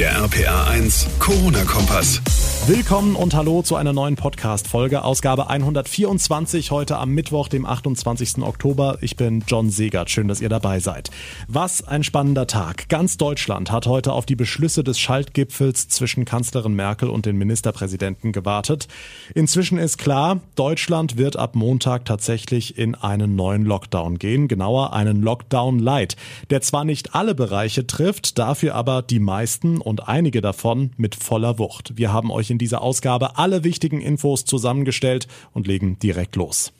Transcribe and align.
Der 0.00 0.16
RPA 0.16 0.64
1 0.64 1.08
Corona-Kompass. 1.18 2.22
Willkommen 2.66 3.16
und 3.16 3.34
hallo 3.34 3.62
zu 3.62 3.76
einer 3.76 3.92
neuen 3.92 4.16
Podcast-Folge, 4.16 5.02
Ausgabe 5.02 5.50
124, 5.50 6.70
heute 6.70 6.98
am 6.98 7.10
Mittwoch, 7.10 7.48
dem 7.48 7.66
28. 7.66 8.38
Oktober. 8.42 8.98
Ich 9.00 9.16
bin 9.16 9.42
John 9.46 9.70
Segert, 9.70 10.08
schön, 10.08 10.28
dass 10.28 10.40
ihr 10.40 10.48
dabei 10.48 10.78
seid. 10.78 11.10
Was 11.48 11.86
ein 11.86 12.02
spannender 12.02 12.46
Tag. 12.46 12.88
Ganz 12.88 13.16
Deutschland 13.16 13.72
hat 13.72 13.86
heute 13.86 14.12
auf 14.12 14.24
die 14.24 14.36
Beschlüsse 14.36 14.84
des 14.84 14.98
Schaltgipfels 14.98 15.88
zwischen 15.88 16.24
Kanzlerin 16.24 16.74
Merkel 16.74 17.10
und 17.10 17.26
den 17.26 17.36
Ministerpräsidenten 17.36 18.32
gewartet. 18.32 18.88
Inzwischen 19.34 19.78
ist 19.78 19.98
klar, 19.98 20.40
Deutschland 20.54 21.18
wird 21.18 21.36
ab 21.36 21.54
Montag 21.56 22.04
tatsächlich 22.04 22.78
in 22.78 22.94
einen 22.94 23.36
neuen 23.36 23.64
Lockdown 23.64 24.18
gehen, 24.18 24.48
genauer 24.48 24.92
einen 24.92 25.22
Lockdown 25.22 25.78
Light, 25.78 26.16
der 26.50 26.60
zwar 26.62 26.84
nicht 26.84 27.14
alle 27.14 27.34
Bereiche 27.34 27.86
trifft, 27.86 28.38
dafür 28.38 28.74
aber 28.76 29.02
die 29.02 29.18
meisten 29.18 29.78
und 29.78 29.89
einige 30.06 30.40
davon 30.40 30.92
mit 30.96 31.14
voller 31.14 31.58
Wucht. 31.58 31.96
Wir 31.96 32.12
haben 32.12 32.30
euch 32.30 32.50
in 32.50 32.58
dieser 32.58 32.82
Ausgabe 32.82 33.38
alle 33.38 33.64
wichtigen 33.64 34.00
Infos 34.00 34.44
zusammengestellt 34.44 35.26
und 35.52 35.66
legen 35.66 35.98
direkt 35.98 36.36
los. 36.36 36.72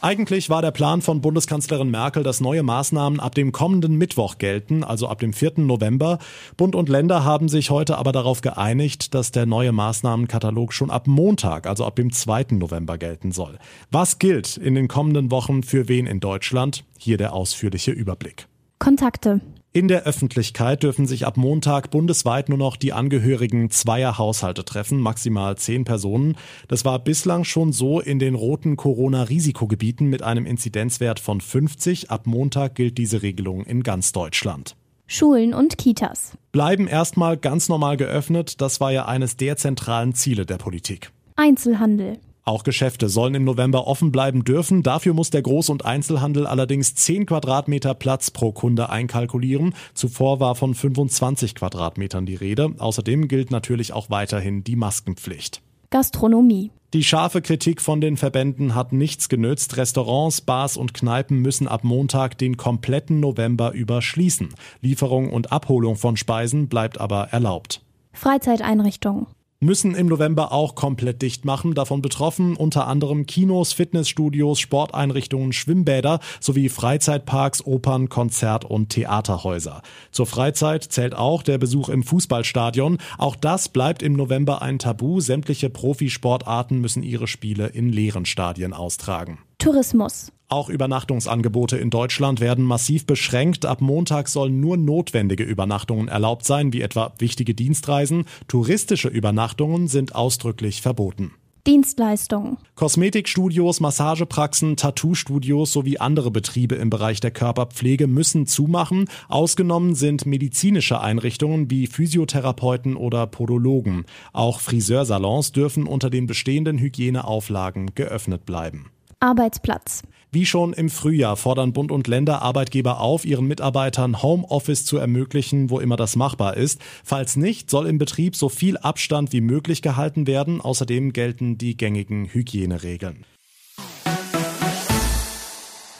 Eigentlich 0.00 0.48
war 0.48 0.62
der 0.62 0.70
Plan 0.70 1.02
von 1.02 1.20
Bundeskanzlerin 1.20 1.90
Merkel, 1.90 2.22
dass 2.22 2.40
neue 2.40 2.62
Maßnahmen 2.62 3.18
ab 3.18 3.34
dem 3.34 3.50
kommenden 3.50 3.96
Mittwoch 3.96 4.38
gelten, 4.38 4.84
also 4.84 5.08
ab 5.08 5.18
dem 5.18 5.32
4. 5.32 5.54
November. 5.56 6.18
Bund 6.56 6.76
und 6.76 6.88
Länder 6.88 7.24
haben 7.24 7.48
sich 7.48 7.70
heute 7.70 7.98
aber 7.98 8.12
darauf 8.12 8.40
geeinigt, 8.40 9.12
dass 9.14 9.32
der 9.32 9.44
neue 9.44 9.72
Maßnahmenkatalog 9.72 10.72
schon 10.72 10.90
ab 10.90 11.08
Montag, 11.08 11.66
also 11.66 11.84
ab 11.84 11.96
dem 11.96 12.12
2. 12.12 12.46
November 12.52 12.96
gelten 12.96 13.32
soll. 13.32 13.58
Was 13.90 14.20
gilt 14.20 14.56
in 14.56 14.76
den 14.76 14.86
kommenden 14.86 15.32
Wochen 15.32 15.64
für 15.64 15.88
wen 15.88 16.06
in 16.06 16.20
Deutschland? 16.20 16.84
Hier 16.96 17.16
der 17.16 17.32
ausführliche 17.32 17.90
Überblick. 17.90 18.46
Kontakte. 18.78 19.40
In 19.78 19.86
der 19.86 20.02
Öffentlichkeit 20.02 20.82
dürfen 20.82 21.06
sich 21.06 21.24
ab 21.24 21.36
Montag 21.36 21.92
bundesweit 21.92 22.48
nur 22.48 22.58
noch 22.58 22.74
die 22.74 22.92
Angehörigen 22.92 23.70
zweier 23.70 24.18
Haushalte 24.18 24.64
treffen, 24.64 24.98
maximal 24.98 25.56
zehn 25.56 25.84
Personen. 25.84 26.36
Das 26.66 26.84
war 26.84 26.98
bislang 26.98 27.44
schon 27.44 27.72
so 27.72 28.00
in 28.00 28.18
den 28.18 28.34
roten 28.34 28.76
Corona-Risikogebieten 28.76 30.08
mit 30.08 30.24
einem 30.24 30.46
Inzidenzwert 30.46 31.20
von 31.20 31.40
50. 31.40 32.10
Ab 32.10 32.26
Montag 32.26 32.74
gilt 32.74 32.98
diese 32.98 33.22
Regelung 33.22 33.64
in 33.66 33.84
ganz 33.84 34.10
Deutschland. 34.10 34.74
Schulen 35.06 35.54
und 35.54 35.78
Kitas. 35.78 36.32
Bleiben 36.50 36.88
erstmal 36.88 37.36
ganz 37.36 37.68
normal 37.68 37.96
geöffnet. 37.96 38.60
Das 38.60 38.80
war 38.80 38.90
ja 38.90 39.06
eines 39.06 39.36
der 39.36 39.58
zentralen 39.58 40.12
Ziele 40.12 40.44
der 40.44 40.58
Politik. 40.58 41.12
Einzelhandel. 41.36 42.18
Auch 42.48 42.64
Geschäfte 42.64 43.10
sollen 43.10 43.34
im 43.34 43.44
November 43.44 43.86
offen 43.86 44.10
bleiben 44.10 44.42
dürfen. 44.42 44.82
Dafür 44.82 45.12
muss 45.12 45.28
der 45.28 45.44
Groß- 45.44 45.70
und 45.70 45.84
Einzelhandel 45.84 46.46
allerdings 46.46 46.94
10 46.94 47.26
Quadratmeter 47.26 47.92
Platz 47.92 48.30
pro 48.30 48.52
Kunde 48.52 48.88
einkalkulieren. 48.88 49.74
Zuvor 49.92 50.40
war 50.40 50.54
von 50.54 50.74
25 50.74 51.54
Quadratmetern 51.54 52.24
die 52.24 52.36
Rede. 52.36 52.72
Außerdem 52.78 53.28
gilt 53.28 53.50
natürlich 53.50 53.92
auch 53.92 54.08
weiterhin 54.08 54.64
die 54.64 54.76
Maskenpflicht. 54.76 55.60
Gastronomie. 55.90 56.70
Die 56.94 57.04
scharfe 57.04 57.42
Kritik 57.42 57.82
von 57.82 58.00
den 58.00 58.16
Verbänden 58.16 58.74
hat 58.74 58.94
nichts 58.94 59.28
genützt. 59.28 59.76
Restaurants, 59.76 60.40
Bars 60.40 60.78
und 60.78 60.94
Kneipen 60.94 61.40
müssen 61.40 61.68
ab 61.68 61.84
Montag 61.84 62.38
den 62.38 62.56
kompletten 62.56 63.20
November 63.20 63.72
über 63.72 64.00
schließen. 64.00 64.54
Lieferung 64.80 65.30
und 65.30 65.52
Abholung 65.52 65.96
von 65.96 66.16
Speisen 66.16 66.68
bleibt 66.68 66.98
aber 66.98 67.24
erlaubt. 67.24 67.82
Freizeiteinrichtungen 68.14 69.26
müssen 69.60 69.94
im 69.94 70.06
November 70.06 70.52
auch 70.52 70.74
komplett 70.74 71.22
dicht 71.22 71.44
machen. 71.44 71.74
Davon 71.74 72.00
betroffen 72.00 72.56
unter 72.56 72.86
anderem 72.86 73.26
Kinos, 73.26 73.72
Fitnessstudios, 73.72 74.60
Sporteinrichtungen, 74.60 75.52
Schwimmbäder 75.52 76.20
sowie 76.40 76.68
Freizeitparks, 76.68 77.66
Opern, 77.66 78.08
Konzert- 78.08 78.64
und 78.64 78.90
Theaterhäuser. 78.90 79.82
Zur 80.12 80.26
Freizeit 80.26 80.84
zählt 80.84 81.14
auch 81.14 81.42
der 81.42 81.58
Besuch 81.58 81.88
im 81.88 82.02
Fußballstadion. 82.02 82.98
Auch 83.18 83.36
das 83.36 83.68
bleibt 83.68 84.02
im 84.02 84.12
November 84.12 84.62
ein 84.62 84.78
Tabu. 84.78 85.20
Sämtliche 85.20 85.70
Profisportarten 85.70 86.80
müssen 86.80 87.02
ihre 87.02 87.26
Spiele 87.26 87.66
in 87.66 87.88
leeren 87.88 88.26
Stadien 88.26 88.72
austragen. 88.72 89.38
Tourismus. 89.58 90.32
Auch 90.48 90.70
Übernachtungsangebote 90.70 91.76
in 91.76 91.90
Deutschland 91.90 92.40
werden 92.40 92.64
massiv 92.64 93.04
beschränkt. 93.04 93.66
Ab 93.66 93.80
Montag 93.80 94.28
sollen 94.28 94.60
nur 94.60 94.76
notwendige 94.76 95.42
Übernachtungen 95.42 96.08
erlaubt 96.08 96.46
sein, 96.46 96.72
wie 96.72 96.80
etwa 96.80 97.12
wichtige 97.18 97.54
Dienstreisen. 97.54 98.24
Touristische 98.46 99.08
Übernachtungen 99.08 99.88
sind 99.88 100.14
ausdrücklich 100.14 100.80
verboten. 100.80 101.32
Dienstleistungen. 101.66 102.56
Kosmetikstudios, 102.76 103.80
Massagepraxen, 103.80 104.76
Tattoo-Studios 104.76 105.70
sowie 105.70 105.98
andere 105.98 106.30
Betriebe 106.30 106.76
im 106.76 106.88
Bereich 106.88 107.20
der 107.20 107.30
Körperpflege 107.30 108.06
müssen 108.06 108.46
zumachen. 108.46 109.06
Ausgenommen 109.28 109.94
sind 109.94 110.24
medizinische 110.24 111.00
Einrichtungen 111.00 111.70
wie 111.70 111.86
Physiotherapeuten 111.86 112.96
oder 112.96 113.26
Podologen. 113.26 114.06
Auch 114.32 114.60
Friseursalons 114.60 115.52
dürfen 115.52 115.86
unter 115.86 116.08
den 116.08 116.26
bestehenden 116.26 116.78
Hygieneauflagen 116.78 117.94
geöffnet 117.94 118.46
bleiben. 118.46 118.90
Arbeitsplatz. 119.20 120.02
Wie 120.30 120.46
schon 120.46 120.72
im 120.74 120.90
Frühjahr 120.90 121.36
fordern 121.36 121.72
Bund 121.72 121.90
und 121.90 122.06
Länder 122.06 122.42
Arbeitgeber 122.42 123.00
auf, 123.00 123.24
ihren 123.24 123.46
Mitarbeitern 123.46 124.22
Homeoffice 124.22 124.84
zu 124.84 124.98
ermöglichen, 124.98 125.70
wo 125.70 125.80
immer 125.80 125.96
das 125.96 126.16
machbar 126.16 126.56
ist. 126.56 126.80
Falls 127.02 127.36
nicht, 127.36 127.70
soll 127.70 127.86
im 127.86 127.98
Betrieb 127.98 128.36
so 128.36 128.48
viel 128.48 128.76
Abstand 128.76 129.32
wie 129.32 129.40
möglich 129.40 129.82
gehalten 129.82 130.26
werden. 130.26 130.60
Außerdem 130.60 131.12
gelten 131.12 131.56
die 131.56 131.76
gängigen 131.76 132.26
Hygieneregeln. 132.26 133.24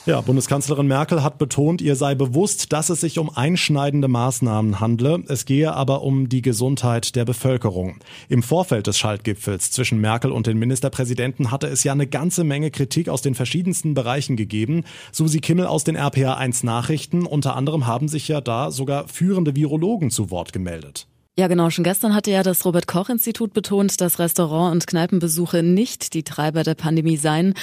Ja, 0.05 0.21
Bundeskanzlerin 0.21 0.87
Merkel 0.87 1.23
hat 1.23 1.37
betont, 1.37 1.81
ihr 1.81 1.95
sei 1.95 2.15
bewusst, 2.15 2.71
dass 2.71 2.89
es 2.89 3.01
sich 3.01 3.19
um 3.19 3.29
einschneidende 3.29 4.07
Maßnahmen 4.07 4.79
handle. 4.79 5.23
Es 5.27 5.45
gehe 5.45 5.73
aber 5.73 6.01
um 6.01 6.29
die 6.29 6.41
Gesundheit 6.41 7.15
der 7.17 7.25
Bevölkerung. 7.25 7.99
Im 8.29 8.41
Vorfeld 8.41 8.87
des 8.87 8.97
Schaltgipfels 8.97 9.71
zwischen 9.71 9.99
Merkel 9.99 10.31
und 10.31 10.47
den 10.47 10.57
Ministerpräsidenten 10.57 11.51
hatte 11.51 11.67
es 11.67 11.83
ja 11.83 11.91
eine 11.91 12.07
ganze 12.07 12.45
Menge 12.45 12.71
Kritik 12.71 13.09
aus 13.09 13.21
den 13.21 13.35
verschiedensten 13.35 13.93
Bereichen 13.93 14.37
gegeben. 14.37 14.85
Susi 15.11 15.41
Kimmel 15.41 15.67
aus 15.67 15.83
den 15.83 15.97
RPA 15.97 16.35
1 16.35 16.63
Nachrichten. 16.63 17.25
Unter 17.25 17.55
anderem 17.55 17.85
haben 17.85 18.07
sich 18.07 18.29
ja 18.29 18.39
da 18.39 18.71
sogar 18.71 19.07
führende 19.09 19.55
Virologen 19.55 20.11
zu 20.11 20.31
Wort 20.31 20.53
gemeldet. 20.53 21.07
Ja, 21.39 21.47
genau. 21.47 21.69
Schon 21.69 21.85
gestern 21.85 22.13
hatte 22.13 22.31
ja 22.31 22.43
das 22.43 22.65
Robert 22.65 22.85
Koch 22.85 23.07
Institut 23.07 23.53
betont, 23.53 24.01
dass 24.01 24.19
Restaurant- 24.19 24.73
und 24.73 24.87
Kneipenbesuche 24.87 25.63
nicht 25.63 26.13
die 26.13 26.23
Treiber 26.23 26.63
der 26.63 26.75
Pandemie 26.75 27.15
seien. 27.15 27.53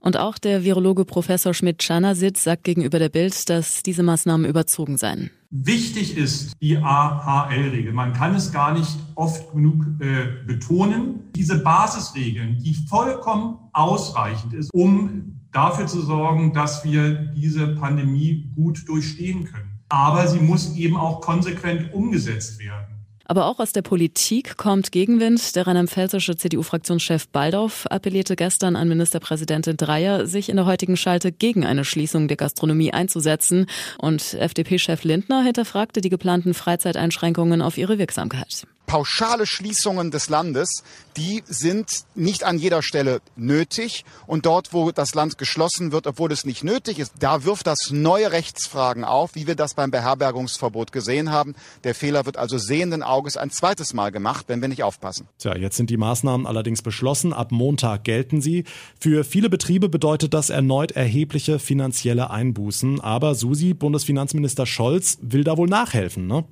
Und 0.00 0.16
auch 0.16 0.38
der 0.38 0.64
Virologe 0.64 1.04
Professor 1.04 1.52
Schmidt-Czanasit 1.52 2.38
sagt 2.38 2.64
gegenüber 2.64 2.98
der 2.98 3.10
Bild, 3.10 3.50
dass 3.50 3.82
diese 3.82 4.02
Maßnahmen 4.02 4.48
überzogen 4.48 4.96
seien. 4.96 5.28
Wichtig 5.50 6.16
ist 6.16 6.54
die 6.62 6.78
AHL-Regel. 6.78 7.92
Man 7.92 8.14
kann 8.14 8.34
es 8.34 8.52
gar 8.52 8.72
nicht 8.72 8.96
oft 9.16 9.52
genug 9.52 9.84
äh, 10.00 10.46
betonen. 10.46 11.20
Diese 11.36 11.58
Basisregeln, 11.58 12.58
die 12.60 12.72
vollkommen 12.88 13.58
ausreichend 13.74 14.54
ist, 14.54 14.72
um 14.72 15.42
dafür 15.52 15.86
zu 15.86 16.00
sorgen, 16.00 16.54
dass 16.54 16.84
wir 16.84 17.12
diese 17.36 17.66
Pandemie 17.74 18.50
gut 18.54 18.88
durchstehen 18.88 19.44
können. 19.44 19.78
Aber 19.90 20.26
sie 20.26 20.40
muss 20.40 20.74
eben 20.74 20.96
auch 20.96 21.20
konsequent 21.20 21.92
umgesetzt 21.92 22.58
werden. 22.58 22.95
Aber 23.26 23.46
auch 23.46 23.58
aus 23.58 23.72
der 23.72 23.82
Politik 23.82 24.56
kommt 24.56 24.92
Gegenwind. 24.92 25.56
Der 25.56 25.66
rheinland-pfälzische 25.66 26.36
CDU-Fraktionschef 26.36 27.28
Baldauf 27.28 27.86
appellierte 27.90 28.36
gestern 28.36 28.76
an 28.76 28.88
Ministerpräsidentin 28.88 29.76
Dreyer, 29.76 30.26
sich 30.26 30.48
in 30.48 30.56
der 30.56 30.66
heutigen 30.66 30.96
Schalte 30.96 31.32
gegen 31.32 31.66
eine 31.66 31.84
Schließung 31.84 32.28
der 32.28 32.36
Gastronomie 32.36 32.92
einzusetzen. 32.92 33.66
Und 33.98 34.34
FDP-Chef 34.34 35.02
Lindner 35.04 35.42
hinterfragte 35.42 36.00
die 36.00 36.10
geplanten 36.10 36.54
Freizeiteinschränkungen 36.54 37.62
auf 37.62 37.78
ihre 37.78 37.98
Wirksamkeit 37.98 38.66
pauschale 38.86 39.46
Schließungen 39.46 40.10
des 40.10 40.28
Landes, 40.28 40.82
die 41.16 41.42
sind 41.46 42.04
nicht 42.14 42.44
an 42.44 42.58
jeder 42.58 42.82
Stelle 42.82 43.20
nötig. 43.36 44.04
Und 44.26 44.46
dort, 44.46 44.72
wo 44.72 44.90
das 44.90 45.14
Land 45.14 45.38
geschlossen 45.38 45.92
wird, 45.92 46.06
obwohl 46.06 46.32
es 46.32 46.44
nicht 46.44 46.64
nötig 46.64 46.98
ist, 46.98 47.12
da 47.18 47.44
wirft 47.44 47.66
das 47.66 47.90
neue 47.90 48.32
Rechtsfragen 48.32 49.04
auf, 49.04 49.34
wie 49.34 49.46
wir 49.46 49.54
das 49.54 49.74
beim 49.74 49.90
Beherbergungsverbot 49.90 50.92
gesehen 50.92 51.30
haben. 51.30 51.54
Der 51.84 51.94
Fehler 51.94 52.26
wird 52.26 52.36
also 52.36 52.58
sehenden 52.58 53.02
Auges 53.02 53.36
ein 53.36 53.50
zweites 53.50 53.94
Mal 53.94 54.12
gemacht, 54.12 54.46
wenn 54.48 54.60
wir 54.60 54.68
nicht 54.68 54.82
aufpassen. 54.82 55.28
Tja, 55.38 55.56
jetzt 55.56 55.76
sind 55.76 55.90
die 55.90 55.96
Maßnahmen 55.96 56.46
allerdings 56.46 56.82
beschlossen. 56.82 57.32
Ab 57.32 57.52
Montag 57.52 58.04
gelten 58.04 58.40
sie. 58.40 58.64
Für 59.00 59.24
viele 59.24 59.50
Betriebe 59.50 59.88
bedeutet 59.88 60.34
das 60.34 60.50
erneut 60.50 60.92
erhebliche 60.92 61.58
finanzielle 61.58 62.30
Einbußen. 62.30 63.00
Aber 63.00 63.34
Susi, 63.34 63.74
Bundesfinanzminister 63.74 64.66
Scholz, 64.66 65.18
will 65.22 65.44
da 65.44 65.56
wohl 65.56 65.68
nachhelfen, 65.68 66.26
ne? 66.26 66.44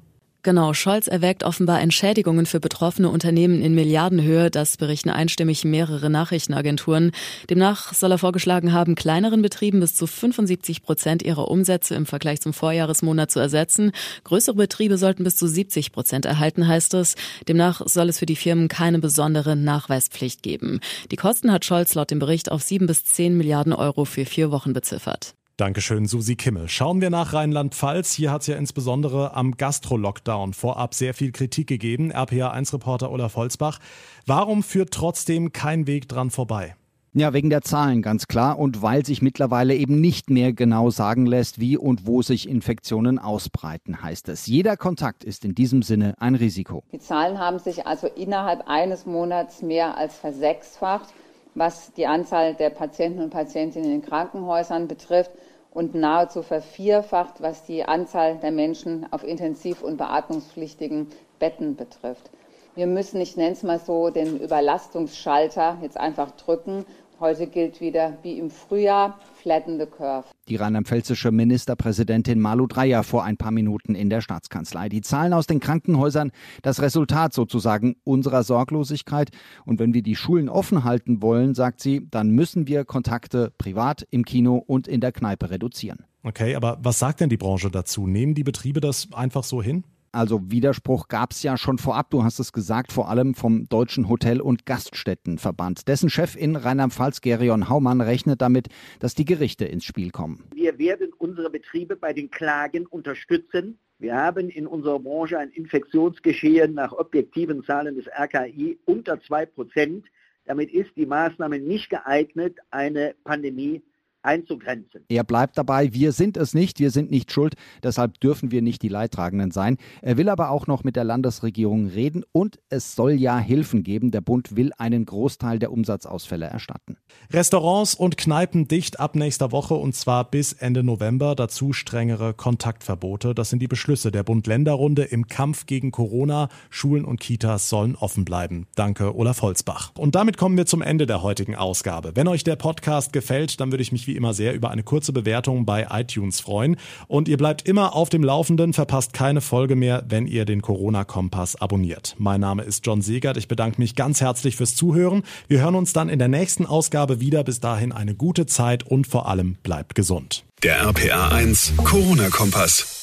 Genau, 0.44 0.74
Scholz 0.74 1.08
erwägt 1.08 1.42
offenbar 1.42 1.80
Entschädigungen 1.80 2.44
für 2.44 2.60
betroffene 2.60 3.08
Unternehmen 3.08 3.62
in 3.62 3.74
Milliardenhöhe. 3.74 4.50
Das 4.50 4.76
berichten 4.76 5.08
einstimmig 5.08 5.64
mehrere 5.64 6.10
Nachrichtenagenturen. 6.10 7.12
Demnach 7.48 7.94
soll 7.94 8.10
er 8.10 8.18
vorgeschlagen 8.18 8.74
haben, 8.74 8.94
kleineren 8.94 9.40
Betrieben 9.40 9.80
bis 9.80 9.94
zu 9.94 10.06
75 10.06 10.82
Prozent 10.82 11.22
ihrer 11.22 11.50
Umsätze 11.50 11.94
im 11.94 12.04
Vergleich 12.04 12.42
zum 12.42 12.52
Vorjahresmonat 12.52 13.30
zu 13.30 13.40
ersetzen. 13.40 13.92
Größere 14.24 14.56
Betriebe 14.56 14.98
sollten 14.98 15.24
bis 15.24 15.36
zu 15.36 15.48
70 15.48 15.92
Prozent 15.92 16.26
erhalten, 16.26 16.68
heißt 16.68 16.92
es. 16.92 17.14
Demnach 17.48 17.80
soll 17.86 18.10
es 18.10 18.18
für 18.18 18.26
die 18.26 18.36
Firmen 18.36 18.68
keine 18.68 18.98
besondere 18.98 19.56
Nachweispflicht 19.56 20.42
geben. 20.42 20.80
Die 21.10 21.16
Kosten 21.16 21.52
hat 21.52 21.64
Scholz 21.64 21.94
laut 21.94 22.10
dem 22.10 22.18
Bericht 22.18 22.52
auf 22.52 22.60
sieben 22.60 22.86
bis 22.86 23.02
zehn 23.06 23.34
Milliarden 23.38 23.72
Euro 23.72 24.04
für 24.04 24.26
vier 24.26 24.50
Wochen 24.50 24.74
beziffert. 24.74 25.34
Dankeschön, 25.56 26.06
Susi 26.06 26.34
Kimmel. 26.34 26.68
Schauen 26.68 27.00
wir 27.00 27.10
nach 27.10 27.32
Rheinland-Pfalz. 27.32 28.12
Hier 28.12 28.32
hat 28.32 28.40
es 28.40 28.48
ja 28.48 28.56
insbesondere 28.56 29.34
am 29.34 29.56
Gastro-Lockdown 29.56 30.52
vorab 30.52 30.94
sehr 30.94 31.14
viel 31.14 31.30
Kritik 31.30 31.68
gegeben. 31.68 32.12
RPA1-Reporter 32.12 33.12
Olaf 33.12 33.36
Holzbach. 33.36 33.78
Warum 34.26 34.64
führt 34.64 34.90
trotzdem 34.90 35.52
kein 35.52 35.86
Weg 35.86 36.08
dran 36.08 36.30
vorbei? 36.30 36.74
Ja, 37.12 37.32
wegen 37.32 37.50
der 37.50 37.62
Zahlen 37.62 38.02
ganz 38.02 38.26
klar 38.26 38.58
und 38.58 38.82
weil 38.82 39.06
sich 39.06 39.22
mittlerweile 39.22 39.76
eben 39.76 40.00
nicht 40.00 40.28
mehr 40.28 40.52
genau 40.52 40.90
sagen 40.90 41.24
lässt, 41.24 41.60
wie 41.60 41.76
und 41.76 42.04
wo 42.04 42.22
sich 42.22 42.48
Infektionen 42.48 43.20
ausbreiten, 43.20 44.02
heißt 44.02 44.28
es. 44.30 44.48
Jeder 44.48 44.76
Kontakt 44.76 45.22
ist 45.22 45.44
in 45.44 45.54
diesem 45.54 45.82
Sinne 45.82 46.16
ein 46.18 46.34
Risiko. 46.34 46.82
Die 46.90 46.98
Zahlen 46.98 47.38
haben 47.38 47.60
sich 47.60 47.86
also 47.86 48.08
innerhalb 48.08 48.66
eines 48.66 49.06
Monats 49.06 49.62
mehr 49.62 49.96
als 49.96 50.16
versechsfacht, 50.16 51.14
was 51.54 51.92
die 51.92 52.06
Anzahl 52.06 52.54
der 52.54 52.70
Patienten 52.70 53.20
und 53.20 53.30
Patientinnen 53.30 53.90
in 53.90 54.00
den 54.00 54.08
Krankenhäusern 54.08 54.88
betrifft 54.88 55.30
und 55.70 55.94
nahezu 55.94 56.42
vervierfacht, 56.42 57.40
was 57.40 57.64
die 57.64 57.84
Anzahl 57.84 58.36
der 58.38 58.52
Menschen 58.52 59.06
auf 59.10 59.24
intensiv- 59.24 59.82
und 59.82 59.96
beatmungspflichtigen 59.96 61.08
Betten 61.38 61.76
betrifft. 61.76 62.30
Wir 62.76 62.86
müssen, 62.86 63.20
ich 63.20 63.36
nenne 63.36 63.52
es 63.52 63.62
mal 63.62 63.78
so, 63.78 64.10
den 64.10 64.40
Überlastungsschalter 64.40 65.78
jetzt 65.82 65.96
einfach 65.96 66.32
drücken 66.32 66.84
Heute 67.20 67.46
gilt 67.46 67.80
wieder 67.80 68.18
wie 68.22 68.38
im 68.38 68.50
Frühjahr, 68.50 69.20
flatten 69.40 69.78
the 69.78 69.86
curve. 69.86 70.26
Die 70.48 70.56
rheinland-pfälzische 70.56 71.30
Ministerpräsidentin 71.30 72.40
Malu 72.40 72.66
Dreyer 72.66 73.04
vor 73.04 73.22
ein 73.22 73.36
paar 73.36 73.52
Minuten 73.52 73.94
in 73.94 74.10
der 74.10 74.20
Staatskanzlei. 74.20 74.88
Die 74.88 75.00
Zahlen 75.00 75.32
aus 75.32 75.46
den 75.46 75.60
Krankenhäusern, 75.60 76.32
das 76.62 76.82
Resultat 76.82 77.32
sozusagen 77.32 77.94
unserer 78.02 78.42
Sorglosigkeit. 78.42 79.30
Und 79.64 79.78
wenn 79.78 79.94
wir 79.94 80.02
die 80.02 80.16
Schulen 80.16 80.48
offen 80.48 80.82
halten 80.82 81.22
wollen, 81.22 81.54
sagt 81.54 81.80
sie, 81.80 82.08
dann 82.10 82.30
müssen 82.30 82.66
wir 82.66 82.84
Kontakte 82.84 83.52
privat, 83.58 84.04
im 84.10 84.24
Kino 84.24 84.56
und 84.56 84.88
in 84.88 85.00
der 85.00 85.12
Kneipe 85.12 85.50
reduzieren. 85.50 86.04
Okay, 86.24 86.56
aber 86.56 86.78
was 86.82 86.98
sagt 86.98 87.20
denn 87.20 87.28
die 87.28 87.36
Branche 87.36 87.70
dazu? 87.70 88.08
Nehmen 88.08 88.34
die 88.34 88.44
Betriebe 88.44 88.80
das 88.80 89.08
einfach 89.12 89.44
so 89.44 89.62
hin? 89.62 89.84
Also 90.14 90.48
Widerspruch 90.48 91.08
gab 91.08 91.32
es 91.32 91.42
ja 91.42 91.56
schon 91.56 91.78
vorab, 91.78 92.10
du 92.10 92.22
hast 92.22 92.38
es 92.38 92.52
gesagt, 92.52 92.92
vor 92.92 93.08
allem 93.08 93.34
vom 93.34 93.68
Deutschen 93.68 94.08
Hotel- 94.08 94.40
und 94.40 94.64
Gaststättenverband. 94.64 95.88
Dessen 95.88 96.08
Chef 96.08 96.36
in 96.36 96.54
Rheinland-Pfalz, 96.54 97.20
Gerion 97.20 97.68
Haumann, 97.68 98.00
rechnet 98.00 98.40
damit, 98.40 98.68
dass 99.00 99.16
die 99.16 99.24
Gerichte 99.24 99.64
ins 99.64 99.84
Spiel 99.84 100.12
kommen. 100.12 100.44
Wir 100.54 100.78
werden 100.78 101.12
unsere 101.18 101.50
Betriebe 101.50 101.96
bei 101.96 102.12
den 102.12 102.30
Klagen 102.30 102.86
unterstützen. 102.86 103.76
Wir 103.98 104.14
haben 104.14 104.50
in 104.50 104.68
unserer 104.68 105.00
Branche 105.00 105.36
ein 105.36 105.50
Infektionsgeschehen 105.50 106.74
nach 106.74 106.92
objektiven 106.92 107.64
Zahlen 107.64 107.96
des 107.96 108.06
RKI 108.06 108.78
unter 108.84 109.20
2 109.20 109.46
Prozent. 109.46 110.06
Damit 110.44 110.72
ist 110.72 110.90
die 110.96 111.06
Maßnahme 111.06 111.58
nicht 111.58 111.90
geeignet, 111.90 112.58
eine 112.70 113.16
Pandemie 113.24 113.82
einzugrenzen. 114.24 115.04
Er 115.08 115.24
bleibt 115.24 115.58
dabei, 115.58 115.92
wir 115.92 116.12
sind 116.12 116.36
es 116.36 116.54
nicht, 116.54 116.78
wir 116.78 116.90
sind 116.90 117.10
nicht 117.10 117.32
schuld, 117.32 117.54
deshalb 117.82 118.20
dürfen 118.20 118.50
wir 118.50 118.62
nicht 118.62 118.82
die 118.82 118.88
Leidtragenden 118.88 119.50
sein. 119.50 119.76
Er 120.02 120.16
will 120.16 120.28
aber 120.28 120.50
auch 120.50 120.66
noch 120.66 120.84
mit 120.84 120.96
der 120.96 121.04
Landesregierung 121.04 121.86
reden 121.86 122.24
und 122.32 122.58
es 122.68 122.94
soll 122.94 123.12
ja 123.12 123.38
Hilfen 123.38 123.82
geben. 123.82 124.10
Der 124.10 124.20
Bund 124.20 124.56
will 124.56 124.72
einen 124.78 125.04
Großteil 125.04 125.58
der 125.58 125.72
Umsatzausfälle 125.72 126.46
erstatten. 126.46 126.96
Restaurants 127.32 127.94
und 127.94 128.16
Kneipen 128.16 128.68
dicht 128.68 129.00
ab 129.00 129.14
nächster 129.14 129.52
Woche 129.52 129.74
und 129.74 129.94
zwar 129.94 130.30
bis 130.30 130.52
Ende 130.52 130.82
November. 130.82 131.34
Dazu 131.34 131.72
strengere 131.72 132.34
Kontaktverbote. 132.34 133.34
Das 133.34 133.50
sind 133.50 133.60
die 133.60 133.68
Beschlüsse 133.68 134.10
der 134.10 134.22
Bund-Länder-Runde 134.22 135.04
im 135.04 135.26
Kampf 135.26 135.66
gegen 135.66 135.90
Corona. 135.90 136.48
Schulen 136.70 137.04
und 137.04 137.20
Kitas 137.20 137.68
sollen 137.68 137.96
offen 137.96 138.24
bleiben. 138.24 138.66
Danke, 138.74 139.14
Olaf 139.16 139.42
Holzbach. 139.42 139.92
Und 139.96 140.14
damit 140.14 140.36
kommen 140.36 140.56
wir 140.56 140.66
zum 140.66 140.82
Ende 140.82 141.06
der 141.06 141.22
heutigen 141.22 141.54
Ausgabe. 141.54 142.12
Wenn 142.14 142.28
euch 142.28 142.44
der 142.44 142.56
Podcast 142.56 143.12
gefällt, 143.12 143.60
dann 143.60 143.72
würde 143.72 143.82
ich 143.82 143.92
mich 143.92 144.06
wie 144.14 144.16
immer 144.16 144.32
sehr 144.32 144.54
über 144.54 144.70
eine 144.70 144.82
kurze 144.82 145.12
Bewertung 145.12 145.66
bei 145.66 145.88
iTunes 145.90 146.40
freuen. 146.40 146.76
Und 147.08 147.28
ihr 147.28 147.36
bleibt 147.36 147.68
immer 147.68 147.94
auf 147.94 148.08
dem 148.08 148.22
Laufenden, 148.22 148.72
verpasst 148.72 149.12
keine 149.12 149.40
Folge 149.40 149.76
mehr, 149.76 150.04
wenn 150.08 150.26
ihr 150.26 150.44
den 150.44 150.62
Corona-Kompass 150.62 151.56
abonniert. 151.56 152.14
Mein 152.18 152.40
Name 152.40 152.62
ist 152.62 152.86
John 152.86 153.02
Segert. 153.02 153.36
Ich 153.36 153.48
bedanke 153.48 153.80
mich 153.80 153.96
ganz 153.96 154.20
herzlich 154.20 154.56
fürs 154.56 154.74
Zuhören. 154.74 155.24
Wir 155.48 155.60
hören 155.60 155.74
uns 155.74 155.92
dann 155.92 156.08
in 156.08 156.18
der 156.18 156.28
nächsten 156.28 156.64
Ausgabe 156.64 157.20
wieder. 157.20 157.44
Bis 157.44 157.60
dahin 157.60 157.92
eine 157.92 158.14
gute 158.14 158.46
Zeit 158.46 158.84
und 158.84 159.06
vor 159.06 159.28
allem 159.28 159.56
bleibt 159.62 159.94
gesund. 159.94 160.44
Der 160.62 160.80
RPA 160.80 161.28
1 161.28 161.74
Corona-Kompass. 161.84 162.93